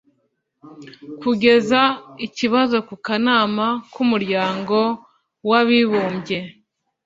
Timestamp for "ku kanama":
2.87-3.65